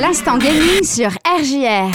[0.00, 1.90] L'instant gaming sur RJR.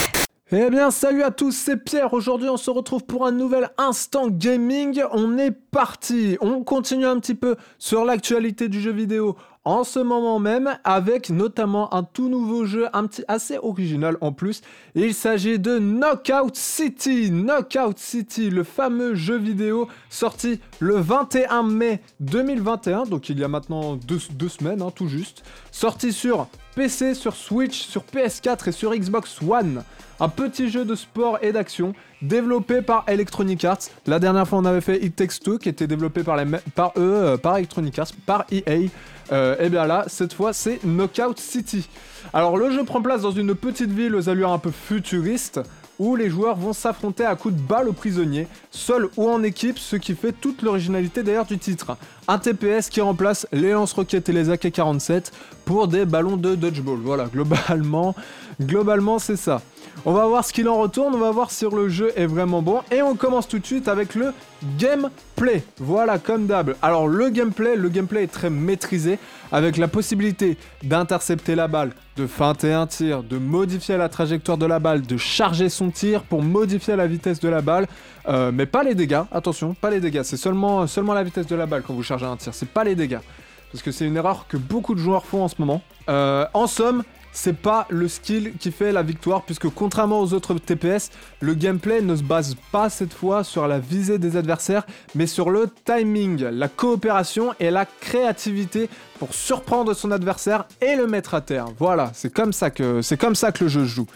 [0.52, 2.14] Eh bien, salut à tous, c'est Pierre.
[2.14, 5.02] Aujourd'hui, on se retrouve pour un nouvel instant gaming.
[5.13, 6.38] On est parti.
[6.42, 11.29] On continue un petit peu sur l'actualité du jeu vidéo en ce moment même avec
[11.29, 14.62] notamment un tout nouveau jeu un petit assez original en plus.
[14.96, 17.32] Il s'agit de Knockout City.
[17.32, 23.48] Knockout City, le fameux jeu vidéo sorti le 21 mai 2021, donc il y a
[23.48, 28.96] maintenant deux, semaines hein, tout juste, sorti sur PC, sur Switch, sur PS4 et sur
[28.96, 29.84] Xbox One.
[30.20, 33.90] Un petit jeu de sport et d'action développé par Electronic Arts.
[34.08, 36.52] La dernière fois, on avait fait It Takes Two qui était développé par, eux,
[36.98, 38.90] euh, par Electronic Arts, par EA.
[39.32, 41.88] Euh, et bien là, cette fois, c'est Knockout City.
[42.34, 45.62] Alors, le jeu prend place dans une petite ville aux allures un peu futuristes
[46.03, 49.80] où les joueurs vont s'affronter à coups de balles aux prisonniers, seuls ou en équipe,
[49.80, 51.95] ce qui fait toute l'originalité d'ailleurs du titre.
[52.27, 55.31] Un TPS qui remplace les lance-roquettes et les AK-47
[55.63, 56.99] pour des ballons de dodgeball.
[57.02, 58.16] Voilà, globalement,
[58.62, 59.62] globalement c'est ça.
[60.06, 62.62] On va voir ce qu'il en retourne, on va voir si le jeu est vraiment
[62.62, 62.82] bon.
[62.91, 64.33] Et on commence tout de suite avec le
[64.77, 65.63] gameplay.
[65.77, 66.75] Voilà, comme d'hab.
[66.81, 69.17] Alors le gameplay, le gameplay est très maîtrisé
[69.52, 74.66] avec la possibilité d'intercepter la balle, de feinter un tir, de modifier la trajectoire de
[74.66, 77.88] la balle, de charger son tir pour modifier la vitesse de la balle.
[78.28, 80.23] Euh, mais pas les dégâts, attention, pas les dégâts.
[80.23, 82.53] C'est seulement, la vitesse de la balle quand vous chargez un tir.
[82.53, 83.22] C'est pas les dégâts.
[83.72, 85.81] Parce que c'est une erreur que beaucoup de joueurs font en ce moment.
[86.09, 90.53] Euh, en somme, c'est pas le skill qui fait la victoire, puisque contrairement aux autres
[90.53, 91.09] TPS,
[91.41, 95.49] le gameplay ne se base pas cette fois sur la visée des adversaires, mais sur
[95.49, 98.89] le timing, la coopération et la créativité
[99.19, 101.65] pour surprendre son adversaire et le mettre à terre.
[101.79, 104.07] Voilà, c'est comme ça que c'est comme ça que le jeu joue.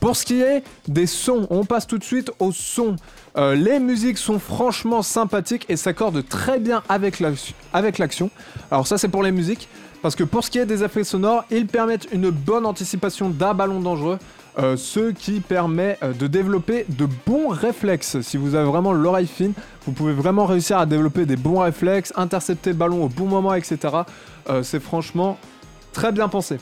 [0.00, 2.96] Pour ce qui est des sons, on passe tout de suite au son.
[3.36, 8.30] Euh, les musiques sont franchement sympathiques et s'accordent très bien avec l'action.
[8.70, 9.68] Alors ça c'est pour les musiques.
[10.02, 13.54] Parce que pour ce qui est des effets sonores, ils permettent une bonne anticipation d'un
[13.54, 14.18] ballon dangereux.
[14.58, 18.20] Euh, ce qui permet euh, de développer de bons réflexes.
[18.20, 19.52] Si vous avez vraiment l'oreille fine,
[19.84, 23.54] vous pouvez vraiment réussir à développer des bons réflexes, intercepter le ballon au bon moment,
[23.54, 23.78] etc.
[24.62, 25.38] C'est franchement
[25.92, 26.58] très bien pensé.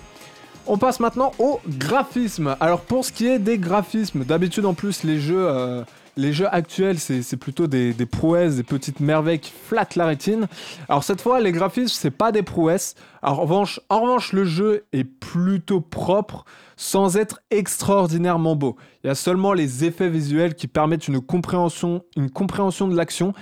[0.67, 2.57] On passe maintenant au graphisme.
[2.61, 5.85] Alors pour ce qui est des graphismes, d'habitude en plus les jeux
[6.33, 10.47] jeux actuels, c'est plutôt des, prouesses, des petites merveilles qui flattent la rétine.
[10.89, 12.95] Alors cette fois, les graphismes, c'est pas des prouesses.
[13.23, 16.45] en revanche, le jeu est plutôt propre,
[16.77, 18.77] sans être extraordinairement beau.
[19.03, 23.33] Il y a seulement les effets visuels qui permettent une compréhension, de l'action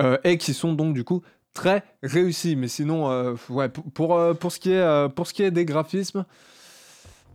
[0.00, 2.56] euh, et qui sont donc du coup très réussis.
[2.56, 6.24] Mais sinon, euh, euh, pour ce qui est des graphismes,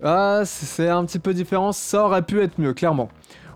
[0.04, 1.72] ah, c'est un petit peu différent.
[1.72, 3.10] Ça aurait pu être mieux, clairement.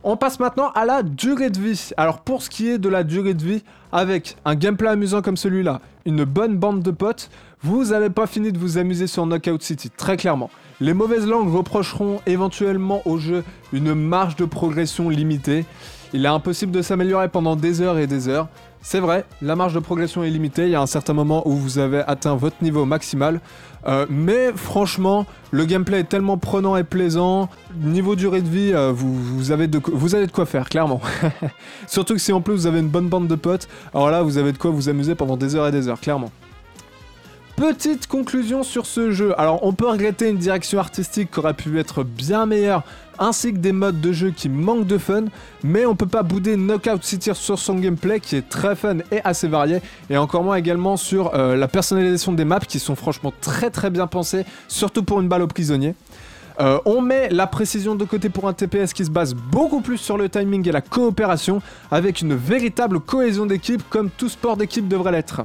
[0.04, 1.90] On passe maintenant à la durée de vie.
[1.98, 5.36] Alors pour ce qui est de la durée de vie, avec un gameplay amusant comme
[5.36, 7.30] celui-là, une bonne bande de potes,
[7.62, 10.50] vous n'avez pas fini de vous amuser sur Knockout City, très clairement.
[10.80, 15.66] Les mauvaises langues reprocheront éventuellement au jeu une marge de progression limitée.
[16.14, 18.48] Il est impossible de s'améliorer pendant des heures et des heures.
[18.82, 21.52] C'est vrai, la marge de progression est limitée, il y a un certain moment où
[21.52, 23.42] vous avez atteint votre niveau maximal,
[23.88, 27.50] euh, mais franchement, le gameplay est tellement prenant et plaisant,
[27.82, 31.02] niveau durée de vie, euh, vous, avez de, vous avez de quoi faire, clairement.
[31.88, 34.38] Surtout que si en plus vous avez une bonne bande de potes, alors là vous
[34.38, 36.32] avez de quoi vous amuser pendant des heures et des heures, clairement.
[37.60, 39.38] Petite conclusion sur ce jeu.
[39.38, 42.84] Alors, on peut regretter une direction artistique qui aurait pu être bien meilleure,
[43.20, 45.26] ainsi que des modes de jeu qui manquent de fun,
[45.62, 49.20] mais on peut pas bouder Knockout City sur son gameplay qui est très fun et
[49.26, 53.34] assez varié, et encore moins également sur euh, la personnalisation des maps qui sont franchement
[53.42, 55.96] très très bien pensées, surtout pour une balle au prisonnier.
[56.60, 59.98] Euh, on met la précision de côté pour un TPS qui se base beaucoup plus
[59.98, 64.88] sur le timing et la coopération, avec une véritable cohésion d'équipe comme tout sport d'équipe
[64.88, 65.42] devrait l'être.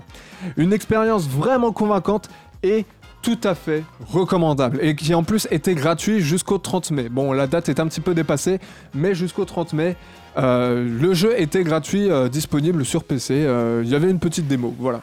[0.57, 2.29] Une expérience vraiment convaincante
[2.65, 2.85] et
[3.23, 7.09] tout à fait recommandable et qui en plus était gratuit jusqu'au 30 mai.
[7.09, 8.59] Bon, la date est un petit peu dépassée,
[8.93, 9.97] mais jusqu'au 30 mai,
[10.37, 13.47] euh, le jeu était gratuit, euh, disponible sur PC.
[13.83, 15.01] Il y avait une petite démo, voilà.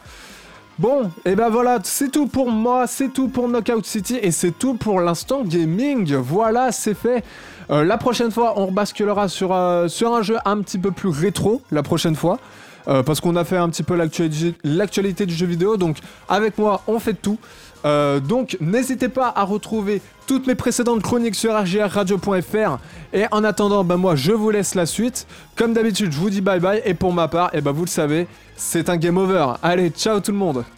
[0.78, 4.52] Bon, et ben voilà, c'est tout pour moi, c'est tout pour Knockout City et c'est
[4.58, 6.14] tout pour l'instant gaming.
[6.14, 7.22] Voilà, c'est fait.
[7.70, 11.10] Euh, la prochaine fois, on rebasculera sur, euh, sur un jeu un petit peu plus
[11.10, 12.38] rétro, la prochaine fois.
[12.88, 13.96] Euh, parce qu'on a fait un petit peu
[14.64, 15.98] l'actualité du jeu vidéo, donc
[16.28, 17.38] avec moi, on fait tout.
[17.84, 22.78] donc n'hésitez pas à retrouver toutes mes précédentes chroniques sur rgrradio.fr.
[23.12, 25.26] Et en attendant, ben moi je vous laisse la suite.
[25.56, 26.80] Comme d'habitude, je vous dis bye bye.
[26.84, 28.26] Et pour ma part, et eh ben vous le savez,
[28.56, 29.54] c'est un game over.
[29.62, 30.64] Allez, ciao tout le monde